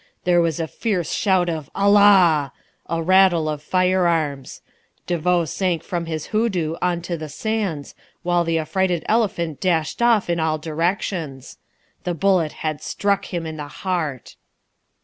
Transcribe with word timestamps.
There 0.23 0.41
was 0.41 0.59
a 0.59 0.65
fierce 0.67 1.11
shout 1.11 1.47
of 1.47 1.69
'Allah!' 1.75 2.51
a 2.87 3.03
rattle 3.03 3.47
of 3.47 3.61
firearms. 3.61 4.63
De 5.05 5.15
Vaux 5.19 5.45
sank 5.47 5.83
from 5.83 6.07
his 6.07 6.25
hoo 6.33 6.49
doo 6.49 6.75
on 6.81 7.03
to 7.03 7.15
the 7.15 7.29
sands, 7.29 7.93
while 8.23 8.43
the 8.43 8.57
affrighted 8.57 9.05
elephant 9.07 9.61
dashed 9.61 10.01
off 10.01 10.27
in 10.27 10.39
all 10.39 10.57
directions. 10.57 11.59
The 12.03 12.15
bullet 12.15 12.51
had 12.65 12.81
struck 12.81 13.25
him 13.25 13.45
in 13.45 13.57
the 13.57 13.67
heart." 13.67 14.37